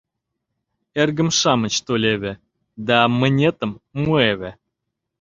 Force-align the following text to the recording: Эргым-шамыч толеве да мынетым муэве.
Эргым-шамыч 1.01 1.75
толеве 1.87 2.33
да 2.87 2.97
мынетым 3.19 3.71
муэве. 4.01 4.51